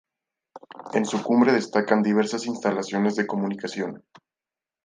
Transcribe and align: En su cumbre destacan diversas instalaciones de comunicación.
En 0.95 1.05
su 1.05 1.21
cumbre 1.21 1.53
destacan 1.53 2.01
diversas 2.01 2.47
instalaciones 2.47 3.15
de 3.15 3.27
comunicación. 3.27 4.03